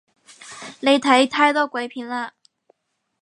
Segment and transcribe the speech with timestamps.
[0.79, 2.31] 你睇太多鬼片喇